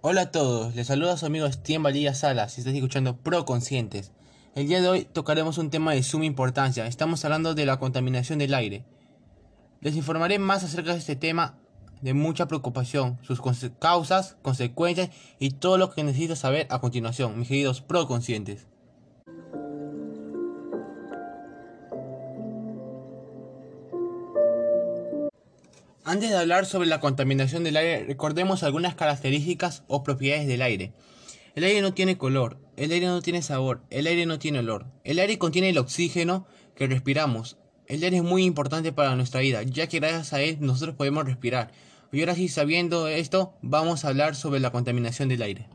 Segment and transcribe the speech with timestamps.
[0.00, 4.12] Hola a todos, les saluda su amigo Steven Valilla Salas y estás escuchando Pro Conscientes.
[4.54, 8.38] El día de hoy tocaremos un tema de suma importancia, estamos hablando de la contaminación
[8.38, 8.84] del aire.
[9.80, 11.58] Les informaré más acerca de este tema
[12.00, 13.40] de mucha preocupación, sus
[13.80, 15.10] causas, consecuencias
[15.40, 18.06] y todo lo que necesitas saber a continuación, mis queridos Pro
[26.08, 30.94] Antes de hablar sobre la contaminación del aire, recordemos algunas características o propiedades del aire.
[31.54, 34.86] El aire no tiene color, el aire no tiene sabor, el aire no tiene olor.
[35.04, 37.58] El aire contiene el oxígeno que respiramos.
[37.86, 41.26] El aire es muy importante para nuestra vida, ya que gracias a él nosotros podemos
[41.26, 41.72] respirar.
[42.10, 45.66] Y ahora sí, sabiendo esto, vamos a hablar sobre la contaminación del aire.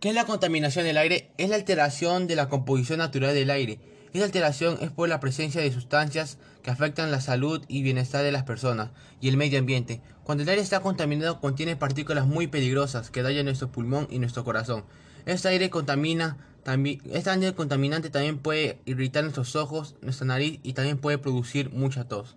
[0.00, 1.32] ¿Qué es la contaminación del aire?
[1.36, 3.78] Es la alteración de la composición natural del aire
[4.16, 8.32] esta alteración es por la presencia de sustancias que afectan la salud y bienestar de
[8.32, 10.00] las personas y el medio ambiente.
[10.24, 14.44] Cuando el aire está contaminado contiene partículas muy peligrosas que dañan nuestro pulmón y nuestro
[14.44, 14.84] corazón.
[15.24, 20.72] Este aire contamina también, este aire contaminante también puede irritar nuestros ojos, nuestra nariz y
[20.72, 22.36] también puede producir mucha tos.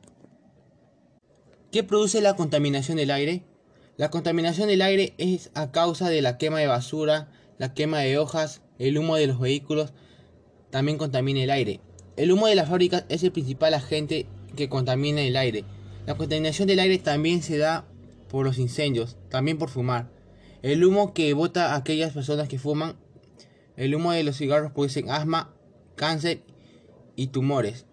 [1.72, 3.44] ¿Qué produce la contaminación del aire?
[3.98, 8.17] La contaminación del aire es a causa de la quema de basura, la quema de
[8.17, 9.94] hojas, el humo de los vehículos,
[10.70, 11.80] también contamina el aire.
[12.17, 15.64] El humo de las fábricas es el principal agente que contamina el aire.
[16.06, 17.86] La contaminación del aire también se da
[18.30, 20.09] por los incendios, también por fumar.
[20.61, 22.98] El humo que bota aquellas personas que fuman,
[23.78, 25.53] el humo de los cigarros produce asma,
[25.95, 26.42] cáncer
[27.16, 27.86] y tumores.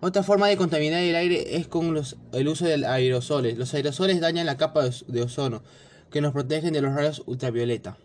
[0.00, 1.96] Otra forma de contaminar el aire es con
[2.32, 3.56] el uso de aerosoles.
[3.56, 5.62] Los aerosoles dañan la capa de ozono,
[6.10, 7.96] que nos protegen de los rayos ultravioleta.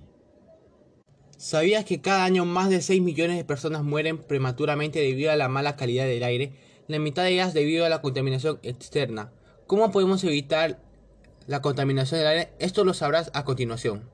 [1.41, 5.47] ¿Sabías que cada año más de 6 millones de personas mueren prematuramente debido a la
[5.47, 6.53] mala calidad del aire?
[6.87, 9.31] La mitad de ellas debido a la contaminación externa.
[9.65, 10.79] ¿Cómo podemos evitar
[11.47, 12.53] la contaminación del aire?
[12.59, 14.07] Esto lo sabrás a continuación.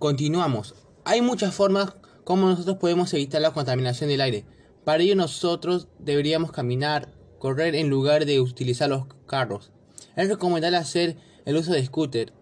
[0.00, 0.74] Continuamos.
[1.04, 1.94] Hay muchas formas
[2.24, 4.46] como nosotros podemos evitar la contaminación del aire.
[4.82, 9.70] Para ello nosotros deberíamos caminar, correr en lugar de utilizar los carros.
[10.20, 11.16] Es recomendable hacer
[11.46, 12.34] el uso de scooter.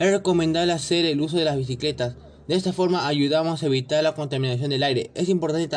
[0.00, 2.16] Es recomendable hacer el uso de las bicicletas.
[2.48, 5.12] De esta forma ayudamos a evitar la contaminación del aire.
[5.14, 5.68] Es importante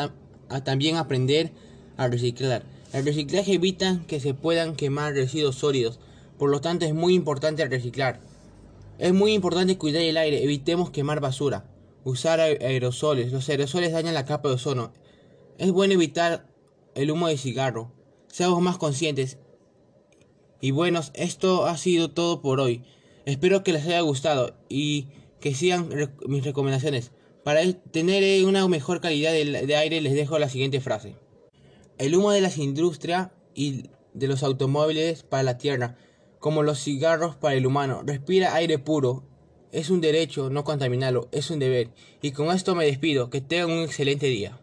[0.64, 1.52] también aprender
[1.96, 2.64] a reciclar.
[2.92, 6.00] El reciclaje evita que se puedan quemar residuos sólidos.
[6.36, 8.18] Por lo tanto es muy importante reciclar.
[8.98, 10.42] Es muy importante cuidar el aire.
[10.42, 11.64] Evitemos quemar basura.
[12.02, 13.30] Usar aerosoles.
[13.30, 14.92] Los aerosoles dañan la capa de ozono.
[15.58, 16.48] Es bueno evitar
[16.96, 17.92] el humo de cigarro.
[18.26, 19.38] Seamos más conscientes
[20.64, 22.84] y bueno, esto ha sido todo por hoy.
[23.26, 25.08] Espero que les haya gustado y
[25.38, 25.90] que sigan
[26.26, 27.12] mis recomendaciones.
[27.42, 31.16] Para tener eh, una mejor calidad de, aire les dejo la siguiente frase.
[31.98, 35.98] El humo de las industrias y de los automóviles para la tierra,
[36.38, 38.00] como los cigarros para el humano.
[38.02, 39.22] Respira aire puro.
[39.70, 41.90] Es un derecho no contaminarlo, es un deber.
[42.22, 43.28] Y con esto me despido.
[43.28, 44.58] Que tengan un excelente día.